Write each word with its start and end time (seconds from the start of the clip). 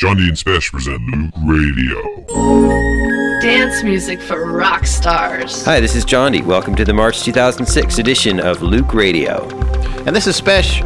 Jondi 0.00 0.28
and 0.28 0.34
Spesh 0.34 0.70
present 0.70 0.98
Loöq 1.10 1.30
Radio. 1.46 3.40
Dance 3.42 3.82
music 3.82 4.18
for 4.18 4.50
rock 4.50 4.86
stars. 4.86 5.62
Hi, 5.66 5.78
this 5.78 5.94
is 5.94 6.06
Jondi. 6.06 6.42
Welcome 6.42 6.74
to 6.76 6.86
the 6.86 6.94
March 6.94 7.22
2006 7.22 7.98
edition 7.98 8.40
of 8.40 8.60
Loöq 8.60 8.94
Radio. 8.94 9.46
And 10.06 10.16
this 10.16 10.26
is 10.26 10.40
Spesh. 10.40 10.82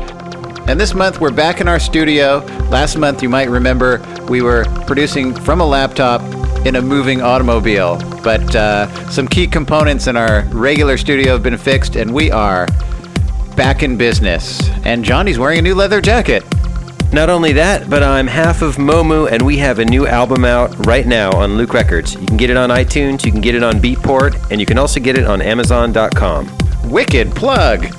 And 0.67 0.81
this 0.81 0.95
month 0.95 1.21
we're 1.21 1.31
back 1.31 1.61
in 1.61 1.69
our 1.69 1.79
studio. 1.79 2.39
Last 2.71 2.97
month, 2.97 3.23
you 3.23 3.29
might 3.29 3.49
remember, 3.49 4.03
we 4.29 4.43
were 4.43 4.65
producing 4.85 5.33
from 5.33 5.61
a 5.61 5.65
laptop 5.65 6.21
in 6.67 6.75
a 6.75 6.83
moving 6.83 7.23
automobile. 7.23 7.99
But 8.25 8.57
uh, 8.57 8.89
some 9.11 9.29
key 9.29 9.47
components 9.47 10.09
in 10.09 10.17
our 10.17 10.43
regular 10.47 10.99
studio 10.99 11.35
have 11.35 11.43
been 11.45 11.57
fixed, 11.57 11.95
and 11.95 12.13
we 12.13 12.33
are 12.33 12.67
back 13.55 13.85
in 13.85 13.97
business. 13.97 14.69
And 14.85 15.05
Jondi's 15.05 15.39
wearing 15.39 15.61
a 15.61 15.63
new 15.63 15.77
leather 15.77 16.01
jacket. 16.01 16.43
Not 17.15 17.31
only 17.31 17.53
that, 17.53 17.89
but 17.89 18.03
I'm 18.03 18.27
half 18.27 18.61
of 18.61 18.75
Momu, 18.75 19.31
and 19.31 19.41
we 19.47 19.57
have 19.59 19.79
a 19.79 19.85
new 19.85 20.05
album 20.05 20.45
out 20.45 20.85
right 20.85 21.07
now 21.07 21.31
on 21.31 21.51
Loöq 21.51 21.73
Records. 21.73 22.15
You 22.15 22.27
can 22.27 22.37
get 22.37 22.51
it 22.51 22.57
on 22.57 22.71
iTunes, 22.71 23.25
you 23.25 23.31
can 23.31 23.41
get 23.41 23.55
it 23.55 23.63
on 23.63 23.75
Beatport, 23.75 24.51
and 24.51 24.61
you 24.61 24.67
can 24.67 24.79
also 24.79 24.99
get 24.99 25.17
it 25.17 25.25
on 25.25 25.41
Amazon.com. 25.41 26.51
Wicked 26.91 27.31
plug. 27.31 27.85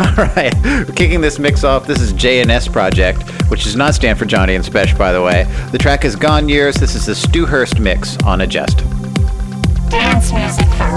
All 0.00 0.26
right, 0.34 0.52
kicking 0.96 1.20
this 1.20 1.38
mix 1.38 1.62
off. 1.62 1.86
This 1.86 2.00
is 2.00 2.12
JNS 2.12 2.72
Project, 2.72 3.22
which 3.52 3.62
does 3.62 3.76
not 3.76 3.94
stand 3.94 4.18
for 4.18 4.24
Jondi 4.24 4.56
and 4.56 4.64
Spesh, 4.64 4.98
by 4.98 5.12
the 5.12 5.22
way. 5.22 5.44
The 5.70 5.78
track 5.78 6.04
is 6.04 6.16
Gone 6.16 6.48
Years. 6.48 6.74
This 6.74 6.96
is 6.96 7.06
the 7.06 7.14
Stu 7.14 7.46
Hurst 7.46 7.78
mix 7.78 8.16
on 8.24 8.40
Adjust. 8.40 8.78
Dance 9.90 10.32
music 10.32 10.66
for 10.70 10.95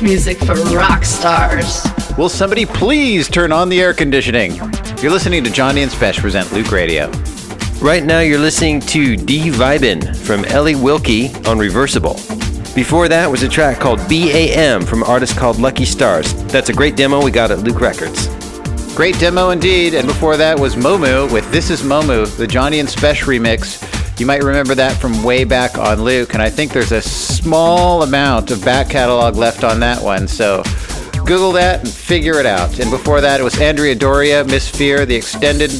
Dance 0.00 0.02
music 0.02 0.38
for 0.38 0.54
rock 0.74 1.04
stars. 1.04 1.84
Will 2.16 2.30
somebody 2.30 2.64
please 2.64 3.28
turn 3.28 3.52
on 3.52 3.68
the 3.68 3.80
air 3.80 3.92
conditioning? 3.92 4.54
You're 5.02 5.10
listening 5.10 5.44
to 5.44 5.50
Jondi 5.50 5.82
and 5.82 5.90
Spesh 5.90 6.20
present 6.20 6.48
Loöq 6.48 6.70
Radio. 6.70 7.10
Right 7.84 8.02
now, 8.02 8.20
you're 8.20 8.38
listening 8.38 8.80
to 8.80 9.16
D 9.16 9.50
Vibin 9.50 10.16
from 10.16 10.44
Ellie 10.46 10.74
Wilkie 10.74 11.34
on 11.46 11.58
Reversible. 11.58 12.14
Before 12.74 13.08
that 13.08 13.30
was 13.30 13.42
a 13.42 13.48
track 13.48 13.78
called 13.78 13.98
BAM 14.08 14.86
from 14.86 15.02
an 15.02 15.08
artist 15.08 15.36
called 15.36 15.58
Lucky 15.58 15.84
Stars. 15.84 16.32
That's 16.44 16.70
a 16.70 16.74
great 16.74 16.96
demo 16.96 17.22
we 17.22 17.30
got 17.30 17.50
at 17.50 17.58
Loöq 17.58 17.80
Records. 17.80 18.26
Great 18.94 19.18
demo 19.18 19.50
indeed. 19.50 19.94
And 19.94 20.06
before 20.06 20.36
that 20.38 20.58
was 20.58 20.76
Momu 20.76 21.30
with 21.30 21.50
This 21.52 21.68
Is 21.68 21.82
Momu, 21.82 22.24
the 22.36 22.46
Jondi 22.46 22.80
and 22.80 22.88
Spesh 22.88 23.24
remix. 23.24 23.86
You 24.18 24.26
might 24.26 24.42
remember 24.42 24.74
that 24.74 24.96
from 24.96 25.22
way 25.22 25.44
back 25.44 25.76
on 25.76 25.98
Loöq, 25.98 26.32
and 26.32 26.42
I 26.42 26.48
think 26.48 26.72
there's 26.72 26.92
a 26.92 27.02
small 27.40 28.02
amount 28.02 28.50
of 28.50 28.62
back 28.64 28.90
catalog 28.90 29.36
left 29.36 29.64
on 29.64 29.80
that 29.80 30.02
one. 30.02 30.28
So 30.28 30.62
Google 31.24 31.52
that 31.52 31.80
and 31.80 31.88
figure 31.88 32.38
it 32.38 32.46
out. 32.46 32.78
And 32.80 32.90
before 32.90 33.20
that, 33.20 33.40
it 33.40 33.42
was 33.42 33.58
Andrea 33.60 33.94
Doria, 33.94 34.44
Miss 34.44 34.68
Fear, 34.68 35.06
the 35.06 35.14
extended 35.14 35.70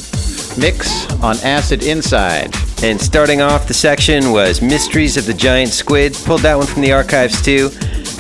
mix 0.59 1.11
on 1.21 1.37
Acid 1.39 1.83
Inside. 1.83 2.55
And 2.83 2.99
starting 2.99 3.43
off 3.43 3.69
the 3.69 3.75
section 3.75 4.33
was 4.33 4.63
Mysteries 4.63 5.19
of 5.19 5.27
the 5.27 5.35
Giant 5.35 5.71
Squid. 5.71 6.15
Pulled 6.25 6.41
that 6.43 6.57
one 6.57 6.67
from 6.67 6.81
the 6.81 6.93
archives 6.93 7.43
too. 7.43 7.69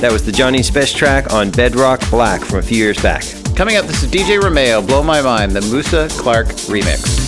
That 0.00 0.12
was 0.12 0.24
the 0.24 0.32
Jondi 0.32 0.60
Spesh 0.60 0.94
track 0.94 1.32
on 1.32 1.50
Bedrock 1.50 2.00
Black 2.10 2.42
from 2.42 2.58
a 2.58 2.62
few 2.62 2.76
years 2.76 3.00
back. 3.02 3.24
Coming 3.56 3.76
up, 3.76 3.86
this 3.86 4.02
is 4.02 4.10
DJ 4.10 4.42
Romeo, 4.42 4.82
Blow 4.82 5.02
My 5.02 5.22
Mind, 5.22 5.52
the 5.52 5.62
Musa 5.62 6.08
Clark 6.10 6.48
remix. 6.68 7.18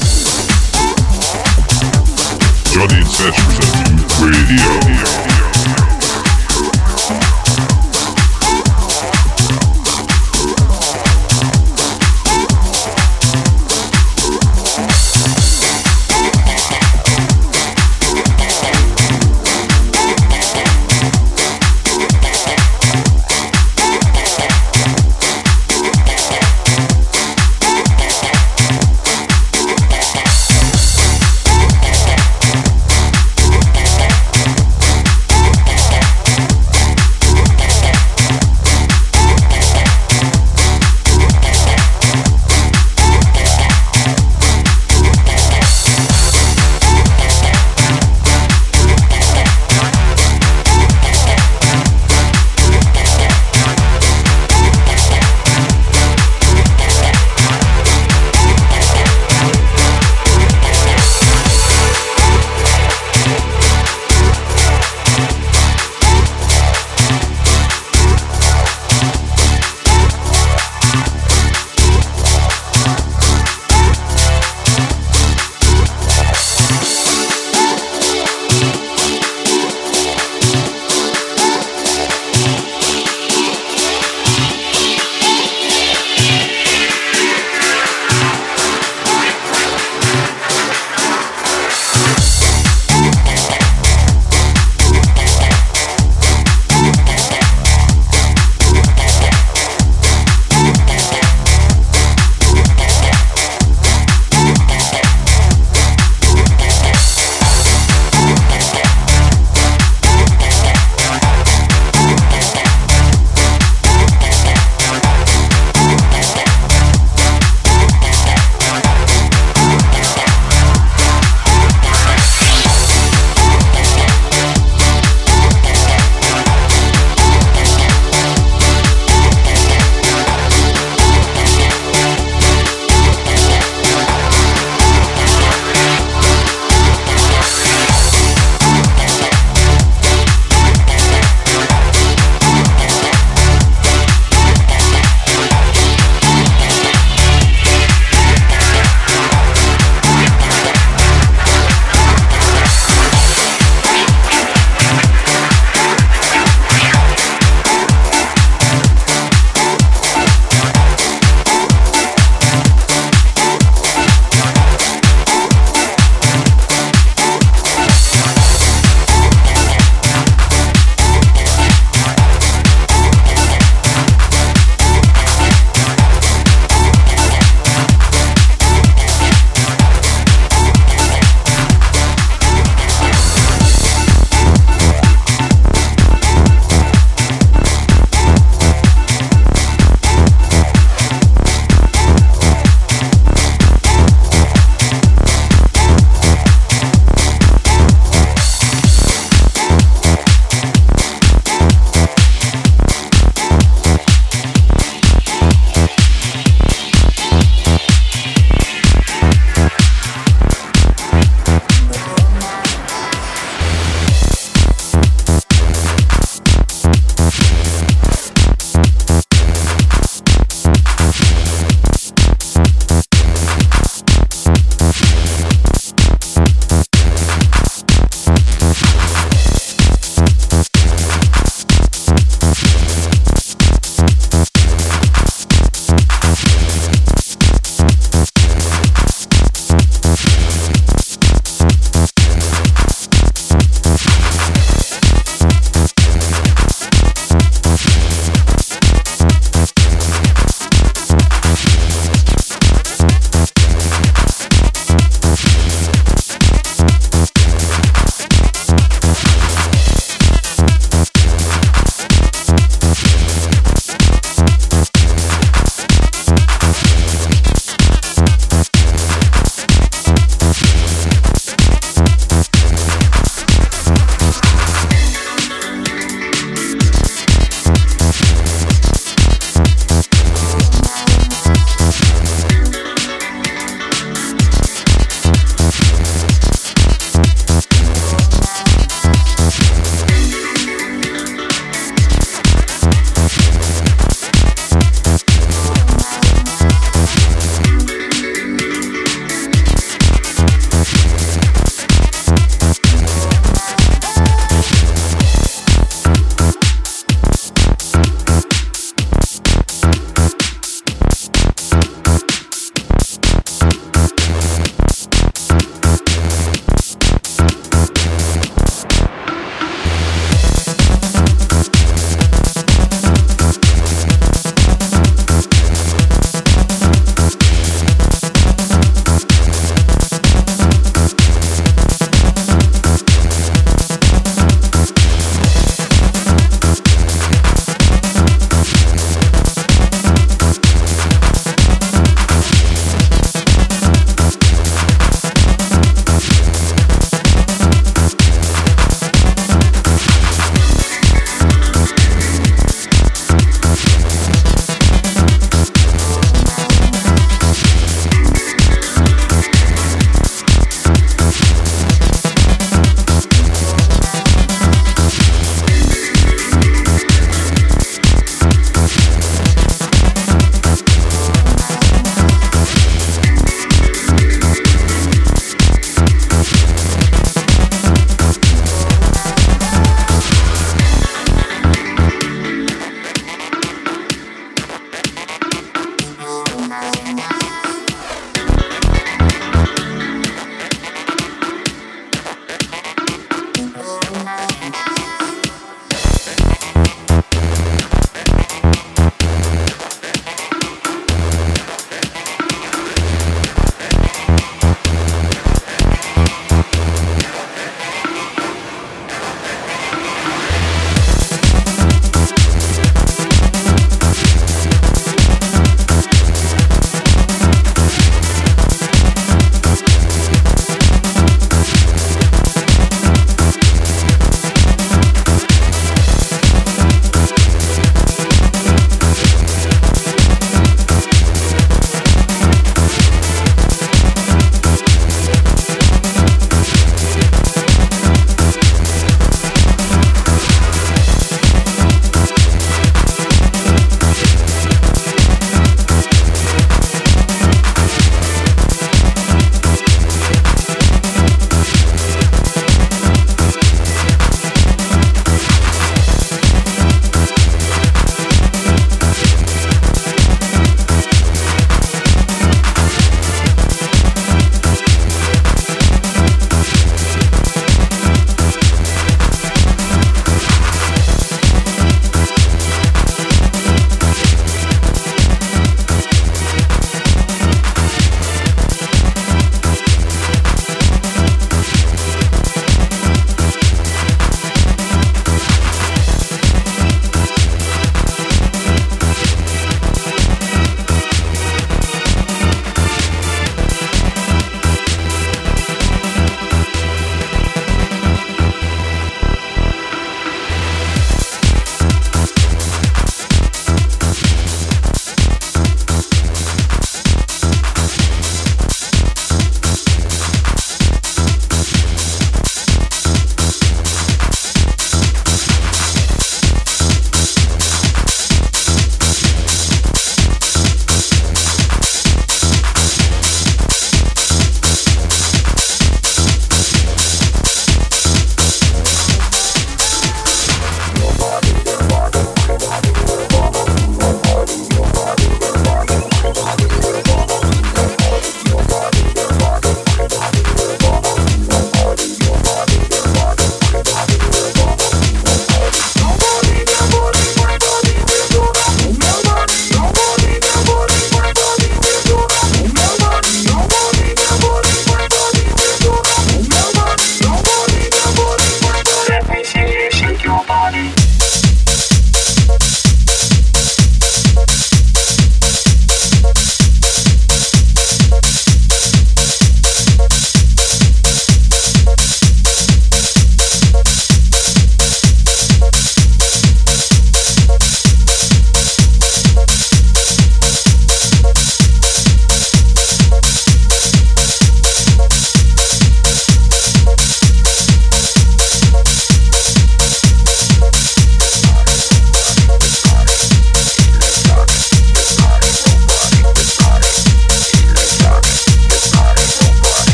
Jondi 2.68 2.98
and 2.98 3.06
Spesh 3.06 3.38
present 3.56 4.20
Radio. 4.20 5.31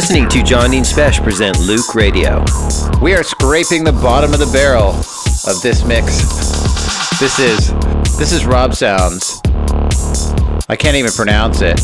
Listening 0.00 0.30
to 0.30 0.38
Jondi 0.38 0.80
Spesh 0.80 1.22
present 1.22 1.58
Loöq 1.58 1.94
Radio. 1.94 2.42
We 3.02 3.12
are 3.12 3.22
scraping 3.22 3.84
the 3.84 3.92
bottom 3.92 4.32
of 4.32 4.38
the 4.38 4.46
barrel 4.50 4.92
of 5.46 5.60
this 5.60 5.84
mix. 5.84 6.22
This 7.20 7.38
is 7.38 7.70
this 8.16 8.32
is 8.32 8.46
Rob 8.46 8.72
Sounds. 8.72 9.42
I 10.70 10.76
can't 10.78 10.96
even 10.96 11.12
pronounce 11.12 11.60
it. 11.60 11.76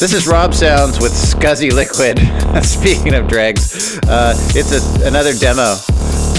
this 0.00 0.14
is 0.14 0.26
Rob 0.26 0.54
Sounds 0.54 0.98
with 0.98 1.12
Scuzzy 1.12 1.70
Liquid. 1.72 2.18
Speaking 2.64 3.12
of 3.12 3.28
dregs, 3.28 3.98
uh, 4.04 4.32
it's 4.54 4.72
a, 4.72 5.06
another 5.06 5.34
demo 5.34 5.76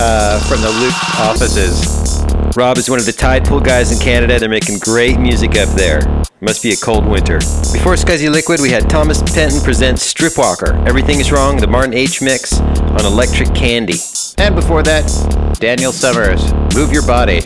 uh, 0.01 0.39
from 0.49 0.61
the 0.61 0.67
Loöq 0.67 1.29
offices. 1.29 2.09
Rob 2.55 2.77
is 2.77 2.89
one 2.89 2.99
of 2.99 3.05
the 3.05 3.13
Tide 3.13 3.45
Pool 3.45 3.59
guys 3.59 3.91
in 3.91 3.99
Canada. 3.99 4.39
They're 4.39 4.49
making 4.49 4.80
great 4.80 5.19
music 5.19 5.57
up 5.57 5.69
there. 5.69 6.01
Must 6.41 6.63
be 6.63 6.71
a 6.71 6.75
cold 6.77 7.05
winter. 7.05 7.39
Before 7.73 7.95
Scuzzy 7.95 8.32
Liquid, 8.32 8.61
we 8.61 8.69
had 8.69 8.89
Thomas 8.89 9.21
Penton 9.21 9.61
present 9.61 9.97
Stripwalker. 9.97 10.88
Everything 10.88 11.19
is 11.19 11.32
Wrong, 11.32 11.57
the 11.57 11.67
Martin 11.67 11.93
H 11.93 12.21
mix 12.21 12.59
on 12.59 13.05
Electric 13.05 13.53
Candy. 13.53 13.99
And 14.38 14.55
before 14.55 14.82
that, 14.84 15.05
Daniel 15.59 15.91
Summers, 15.91 16.53
Move 16.73 16.93
Your 16.93 17.05
Body, 17.05 17.41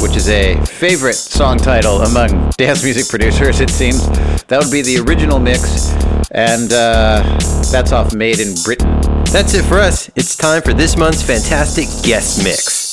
which 0.00 0.16
is 0.16 0.28
a 0.28 0.60
favorite 0.66 1.14
song 1.14 1.58
title 1.58 2.02
among 2.02 2.50
dance 2.50 2.82
music 2.82 3.08
producers, 3.08 3.60
it 3.60 3.70
seems. 3.70 4.08
That 4.46 4.60
would 4.62 4.72
be 4.72 4.82
the 4.82 4.98
original 4.98 5.38
mix, 5.38 5.92
and 6.32 6.72
uh, 6.72 7.22
that's 7.70 7.92
off 7.92 8.12
Made 8.12 8.40
in 8.40 8.54
Britain. 8.64 9.00
That's 9.26 9.54
it 9.54 9.64
for 9.64 9.78
us. 9.78 10.10
It's 10.16 10.34
time 10.36 10.62
for 10.62 10.72
this 10.72 10.96
month's 10.96 11.22
fantastic 11.22 11.86
guest 12.02 12.42
mix. 12.42 12.87